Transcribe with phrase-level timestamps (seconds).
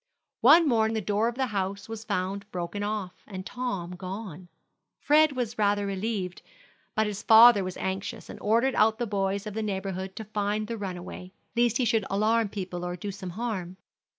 [0.39, 4.47] One morning the door of the house was found broken off, and Tom gone.
[4.99, 6.41] Fred was rather relieved;
[6.95, 10.65] but his father was anxious, and ordered out the boys of the neighborhood to find
[10.65, 13.77] the runaway, lest he should alarm people or do some harm.